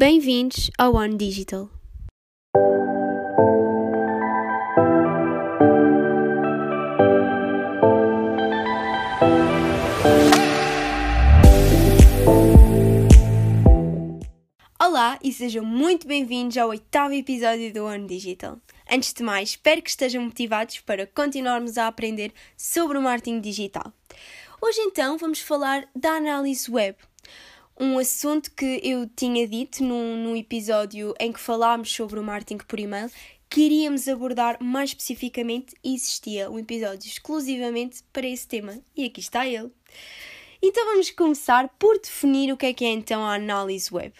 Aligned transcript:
Bem-vindos 0.00 0.70
ao 0.78 0.94
One 0.94 1.14
Digital. 1.14 1.68
Olá 14.80 15.18
e 15.22 15.30
sejam 15.34 15.62
muito 15.66 16.06
bem-vindos 16.06 16.56
ao 16.56 16.70
oitavo 16.70 17.12
episódio 17.12 17.70
do 17.70 17.84
One 17.84 18.06
Digital. 18.06 18.56
Antes 18.90 19.12
de 19.12 19.22
mais, 19.22 19.50
espero 19.50 19.82
que 19.82 19.90
estejam 19.90 20.22
motivados 20.22 20.80
para 20.80 21.06
continuarmos 21.06 21.76
a 21.76 21.86
aprender 21.86 22.32
sobre 22.56 22.96
o 22.96 23.02
marketing 23.02 23.42
digital. 23.42 23.92
Hoje 24.62 24.80
então 24.80 25.18
vamos 25.18 25.40
falar 25.40 25.86
da 25.94 26.12
análise 26.12 26.70
web, 26.70 26.96
um 27.80 27.98
assunto 27.98 28.50
que 28.50 28.78
eu 28.84 29.08
tinha 29.08 29.48
dito 29.48 29.82
num, 29.82 30.14
num 30.22 30.36
episódio 30.36 31.14
em 31.18 31.32
que 31.32 31.40
falámos 31.40 31.90
sobre 31.90 32.20
o 32.20 32.22
marketing 32.22 32.58
por 32.58 32.78
e-mail, 32.78 33.10
queríamos 33.48 34.06
abordar 34.06 34.62
mais 34.62 34.90
especificamente 34.90 35.74
e 35.82 35.94
existia 35.94 36.50
um 36.50 36.58
episódio 36.58 37.08
exclusivamente 37.08 38.04
para 38.12 38.26
esse 38.26 38.46
tema. 38.46 38.78
E 38.94 39.06
aqui 39.06 39.20
está 39.20 39.46
ele. 39.46 39.72
Então 40.62 40.84
vamos 40.84 41.10
começar 41.10 41.70
por 41.78 41.98
definir 41.98 42.52
o 42.52 42.56
que 42.58 42.66
é 42.66 42.74
que 42.74 42.84
é 42.84 42.90
então 42.90 43.24
a 43.24 43.34
análise 43.34 43.88
web. 43.90 44.12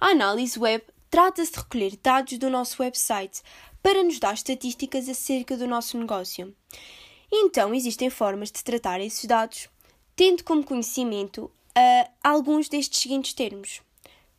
A 0.00 0.08
análise 0.08 0.58
web 0.58 0.82
trata-se 1.10 1.52
de 1.52 1.58
recolher 1.58 1.98
dados 2.02 2.38
do 2.38 2.48
nosso 2.48 2.82
website 2.82 3.42
para 3.82 4.02
nos 4.02 4.18
dar 4.18 4.32
estatísticas 4.32 5.06
acerca 5.06 5.54
do 5.54 5.66
nosso 5.66 5.98
negócio. 5.98 6.56
Então 7.30 7.74
existem 7.74 8.08
formas 8.08 8.50
de 8.50 8.64
tratar 8.64 9.02
esses 9.02 9.26
dados, 9.26 9.68
tendo 10.16 10.42
como 10.42 10.64
conhecimento 10.64 11.50
uh, 11.76 12.10
alguns 12.22 12.68
destes 12.68 13.00
seguintes 13.00 13.32
termos. 13.34 13.80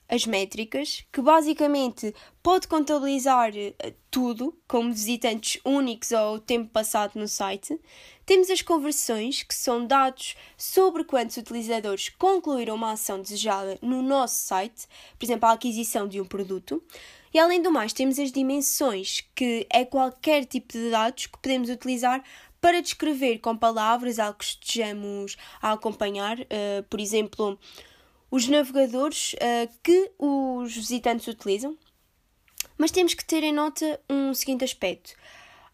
As 0.09 0.25
métricas, 0.25 1.03
que 1.11 1.21
basicamente 1.21 2.15
pode 2.41 2.67
contabilizar 2.67 3.51
uh, 3.51 3.93
tudo, 4.09 4.57
como 4.67 4.91
visitantes 4.91 5.61
únicos 5.63 6.11
ou 6.11 6.39
tempo 6.39 6.69
passado 6.69 7.19
no 7.19 7.27
site. 7.27 7.79
Temos 8.25 8.49
as 8.49 8.61
conversões, 8.61 9.43
que 9.43 9.53
são 9.53 9.85
dados 9.85 10.35
sobre 10.57 11.03
quantos 11.03 11.37
utilizadores 11.37 12.09
concluíram 12.09 12.75
uma 12.75 12.93
ação 12.93 13.21
desejada 13.21 13.77
no 13.81 14.01
nosso 14.01 14.45
site, 14.45 14.87
por 15.19 15.25
exemplo, 15.25 15.47
a 15.47 15.53
aquisição 15.53 16.07
de 16.07 16.19
um 16.19 16.25
produto. 16.25 16.81
E 17.33 17.39
além 17.39 17.61
do 17.61 17.71
mais, 17.71 17.93
temos 17.93 18.17
as 18.17 18.31
dimensões, 18.31 19.23
que 19.35 19.67
é 19.69 19.85
qualquer 19.85 20.45
tipo 20.45 20.73
de 20.73 20.89
dados 20.89 21.27
que 21.27 21.37
podemos 21.37 21.69
utilizar 21.69 22.23
para 22.59 22.81
descrever 22.81 23.39
com 23.39 23.55
palavras 23.55 24.19
algo 24.19 24.39
que 24.39 24.45
estejamos 24.45 25.37
a 25.61 25.73
acompanhar, 25.73 26.39
uh, 26.39 26.83
por 26.89 26.99
exemplo, 26.99 27.59
os 28.29 28.47
navegadores 28.47 29.33
uh, 29.33 29.73
que 29.83 30.11
os 30.17 30.75
visitantes 30.75 31.27
utilizam. 31.27 31.77
Mas 32.77 32.91
temos 32.91 33.13
que 33.13 33.25
ter 33.25 33.43
em 33.43 33.53
nota 33.53 33.99
um 34.09 34.33
seguinte 34.33 34.63
aspecto. 34.63 35.13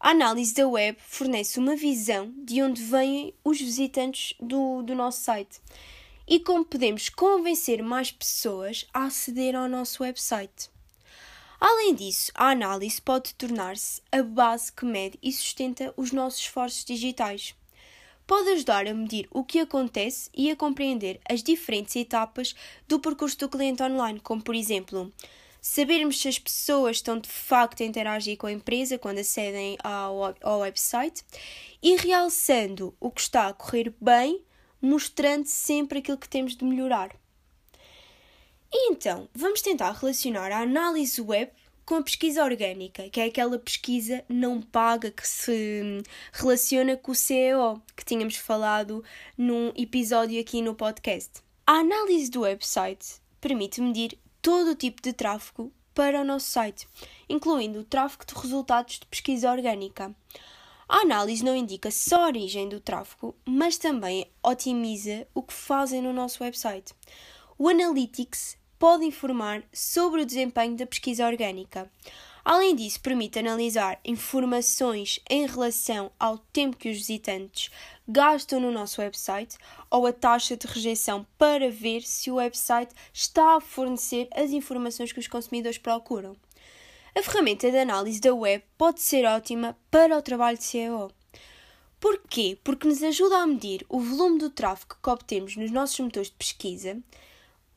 A 0.00 0.10
análise 0.10 0.54
da 0.54 0.68
web 0.68 0.98
fornece 1.00 1.58
uma 1.58 1.76
visão 1.76 2.32
de 2.36 2.62
onde 2.62 2.82
vêm 2.82 3.34
os 3.42 3.58
visitantes 3.58 4.34
do, 4.38 4.82
do 4.82 4.94
nosso 4.94 5.22
site 5.22 5.60
e 6.26 6.40
como 6.40 6.64
podemos 6.64 7.08
convencer 7.08 7.82
mais 7.82 8.10
pessoas 8.10 8.86
a 8.92 9.04
aceder 9.04 9.54
ao 9.54 9.68
nosso 9.68 10.02
website. 10.02 10.73
Além 11.66 11.94
disso, 11.94 12.30
a 12.34 12.50
análise 12.50 13.00
pode 13.00 13.34
tornar-se 13.36 14.02
a 14.12 14.22
base 14.22 14.70
que 14.70 14.84
mede 14.84 15.18
e 15.22 15.32
sustenta 15.32 15.94
os 15.96 16.12
nossos 16.12 16.40
esforços 16.40 16.84
digitais. 16.84 17.54
Pode 18.26 18.50
ajudar 18.50 18.86
a 18.86 18.92
medir 18.92 19.26
o 19.30 19.42
que 19.42 19.60
acontece 19.60 20.28
e 20.36 20.50
a 20.50 20.56
compreender 20.56 21.18
as 21.26 21.42
diferentes 21.42 21.96
etapas 21.96 22.54
do 22.86 23.00
percurso 23.00 23.38
do 23.38 23.48
cliente 23.48 23.82
online, 23.82 24.20
como 24.20 24.42
por 24.42 24.54
exemplo, 24.54 25.10
sabermos 25.58 26.20
se 26.20 26.28
as 26.28 26.38
pessoas 26.38 26.98
estão 26.98 27.18
de 27.18 27.30
facto 27.30 27.82
a 27.82 27.86
interagir 27.86 28.36
com 28.36 28.46
a 28.46 28.52
empresa 28.52 28.98
quando 28.98 29.20
acedem 29.20 29.78
ao, 29.82 30.34
ao 30.42 30.60
website 30.60 31.24
e 31.82 31.96
realçando 31.96 32.94
o 33.00 33.10
que 33.10 33.22
está 33.22 33.48
a 33.48 33.54
correr 33.54 33.90
bem, 33.98 34.44
mostrando 34.82 35.46
sempre 35.46 36.00
aquilo 36.00 36.18
que 36.18 36.28
temos 36.28 36.54
de 36.54 36.62
melhorar. 36.62 37.23
E 38.76 38.90
então, 38.90 39.28
vamos 39.32 39.62
tentar 39.62 39.92
relacionar 39.92 40.50
a 40.50 40.62
análise 40.62 41.20
web 41.20 41.48
com 41.86 41.94
a 41.94 42.02
pesquisa 42.02 42.42
orgânica, 42.42 43.08
que 43.08 43.20
é 43.20 43.26
aquela 43.26 43.56
pesquisa 43.56 44.24
não 44.28 44.60
paga 44.60 45.12
que 45.12 45.24
se 45.24 46.02
relaciona 46.32 46.96
com 46.96 47.12
o 47.12 47.14
CEO, 47.14 47.80
que 47.96 48.04
tínhamos 48.04 48.34
falado 48.34 49.04
num 49.38 49.72
episódio 49.76 50.40
aqui 50.40 50.60
no 50.60 50.74
podcast. 50.74 51.40
A 51.64 51.74
análise 51.74 52.28
do 52.28 52.40
website 52.40 53.20
permite 53.40 53.80
medir 53.80 54.18
todo 54.42 54.72
o 54.72 54.74
tipo 54.74 55.00
de 55.00 55.12
tráfego 55.12 55.72
para 55.94 56.22
o 56.22 56.24
nosso 56.24 56.50
site, 56.50 56.88
incluindo 57.28 57.78
o 57.78 57.84
tráfego 57.84 58.26
de 58.26 58.34
resultados 58.34 58.98
de 58.98 59.06
pesquisa 59.06 59.52
orgânica. 59.52 60.12
A 60.88 61.02
análise 61.02 61.44
não 61.44 61.54
indica 61.54 61.92
só 61.92 62.24
a 62.24 62.26
origem 62.26 62.68
do 62.68 62.80
tráfego, 62.80 63.36
mas 63.44 63.78
também 63.78 64.28
otimiza 64.42 65.28
o 65.32 65.44
que 65.44 65.54
fazem 65.54 66.02
no 66.02 66.12
nosso 66.12 66.42
website. 66.42 66.92
O 67.56 67.68
Analytics 67.68 68.63
pode 68.78 69.04
informar 69.04 69.62
sobre 69.72 70.22
o 70.22 70.26
desempenho 70.26 70.76
da 70.76 70.86
pesquisa 70.86 71.26
orgânica. 71.26 71.90
Além 72.44 72.76
disso, 72.76 73.00
permite 73.00 73.38
analisar 73.38 73.98
informações 74.04 75.18
em 75.30 75.46
relação 75.46 76.12
ao 76.20 76.36
tempo 76.36 76.76
que 76.76 76.90
os 76.90 76.98
visitantes 76.98 77.70
gastam 78.06 78.60
no 78.60 78.70
nosso 78.70 79.00
website 79.00 79.56
ou 79.90 80.06
a 80.06 80.12
taxa 80.12 80.54
de 80.54 80.66
rejeição 80.66 81.26
para 81.38 81.70
ver 81.70 82.02
se 82.02 82.30
o 82.30 82.34
website 82.34 82.92
está 83.14 83.56
a 83.56 83.60
fornecer 83.60 84.28
as 84.34 84.50
informações 84.50 85.10
que 85.10 85.20
os 85.20 85.26
consumidores 85.26 85.78
procuram. 85.78 86.36
A 87.16 87.22
ferramenta 87.22 87.70
de 87.70 87.78
análise 87.78 88.20
da 88.20 88.34
web 88.34 88.62
pode 88.76 89.00
ser 89.00 89.24
ótima 89.24 89.74
para 89.90 90.18
o 90.18 90.22
trabalho 90.22 90.58
de 90.58 90.64
SEO. 90.64 91.10
Porquê? 91.98 92.58
Porque 92.62 92.86
nos 92.86 93.02
ajuda 93.02 93.38
a 93.38 93.46
medir 93.46 93.86
o 93.88 93.98
volume 93.98 94.38
do 94.38 94.50
tráfego 94.50 94.96
que 95.02 95.08
obtemos 95.08 95.56
nos 95.56 95.70
nossos 95.70 95.98
motores 96.00 96.28
de 96.28 96.34
pesquisa, 96.34 97.00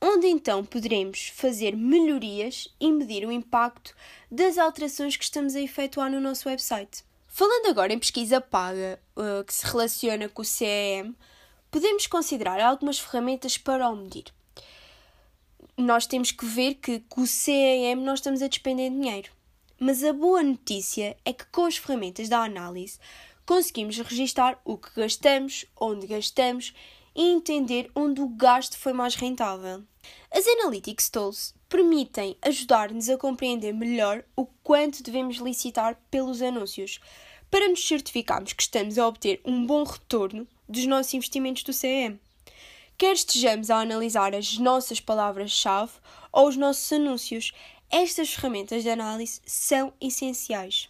onde 0.01 0.27
então 0.27 0.63
poderemos 0.63 1.29
fazer 1.35 1.75
melhorias 1.75 2.67
e 2.79 2.91
medir 2.91 3.25
o 3.25 3.31
impacto 3.31 3.95
das 4.29 4.57
alterações 4.57 5.17
que 5.17 5.23
estamos 5.23 5.55
a 5.55 5.61
efetuar 5.61 6.11
no 6.11 6.19
nosso 6.19 6.47
website. 6.47 7.03
Falando 7.27 7.67
agora 7.67 7.93
em 7.93 7.99
pesquisa 7.99 8.41
paga, 8.41 8.99
uh, 9.15 9.43
que 9.43 9.53
se 9.53 9.65
relaciona 9.65 10.27
com 10.27 10.41
o 10.41 10.45
CEM, 10.45 11.15
podemos 11.69 12.07
considerar 12.07 12.59
algumas 12.59 12.99
ferramentas 12.99 13.57
para 13.57 13.89
o 13.89 13.95
medir. 13.95 14.25
Nós 15.77 16.07
temos 16.07 16.31
que 16.31 16.45
ver 16.45 16.75
que 16.75 17.01
com 17.01 17.21
o 17.21 17.27
CEM 17.27 17.97
nós 17.97 18.19
estamos 18.19 18.41
a 18.41 18.47
despender 18.47 18.89
dinheiro. 18.89 19.31
Mas 19.79 20.03
a 20.03 20.11
boa 20.11 20.41
notícia 20.41 21.15
é 21.23 21.31
que 21.31 21.45
com 21.51 21.65
as 21.65 21.77
ferramentas 21.77 22.27
da 22.27 22.43
análise 22.43 22.97
conseguimos 23.45 23.97
registar 23.99 24.59
o 24.65 24.75
que 24.75 24.89
gastamos, 24.95 25.65
onde 25.79 26.07
gastamos 26.07 26.73
e 27.17 27.31
entender 27.31 27.89
onde 27.95 28.21
o 28.21 28.27
gasto 28.27 28.77
foi 28.77 28.93
mais 28.93 29.15
rentável. 29.15 29.83
As 30.31 30.47
Analytics 30.47 31.09
Tools 31.09 31.55
permitem 31.67 32.37
ajudar-nos 32.43 33.09
a 33.09 33.17
compreender 33.17 33.73
melhor 33.73 34.23
o 34.35 34.45
quanto 34.63 35.01
devemos 35.01 35.37
licitar 35.37 35.99
pelos 36.11 36.43
anúncios, 36.43 36.99
para 37.49 37.67
nos 37.67 37.85
certificarmos 37.85 38.53
que 38.53 38.61
estamos 38.61 38.99
a 38.99 39.07
obter 39.07 39.41
um 39.43 39.65
bom 39.65 39.83
retorno 39.83 40.47
dos 40.69 40.85
nossos 40.85 41.13
investimentos 41.15 41.63
do 41.63 41.73
CEM. 41.73 42.19
Quer 42.97 43.13
estejamos 43.13 43.69
a 43.71 43.79
analisar 43.79 44.35
as 44.35 44.57
nossas 44.57 44.99
palavras-chave 44.99 45.93
ou 46.31 46.47
os 46.47 46.57
nossos 46.57 46.91
anúncios, 46.91 47.51
estas 47.89 48.33
ferramentas 48.33 48.83
de 48.83 48.89
análise 48.89 49.41
são 49.45 49.93
essenciais. 49.99 50.89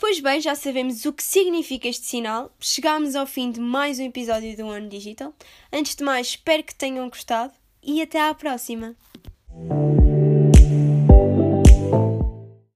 Pois 0.00 0.18
bem, 0.18 0.40
já 0.40 0.54
sabemos 0.54 1.04
o 1.04 1.12
que 1.12 1.22
significa 1.22 1.86
este 1.86 2.06
sinal. 2.06 2.50
Chegámos 2.58 3.14
ao 3.14 3.26
fim 3.26 3.50
de 3.50 3.60
mais 3.60 3.98
um 3.98 4.04
episódio 4.04 4.56
do 4.56 4.66
Ano 4.66 4.88
Digital. 4.88 5.34
Antes 5.70 5.94
de 5.94 6.02
mais, 6.02 6.28
espero 6.28 6.64
que 6.64 6.74
tenham 6.74 7.06
gostado 7.10 7.52
e 7.82 8.00
até 8.00 8.18
à 8.18 8.32
próxima! 8.32 8.96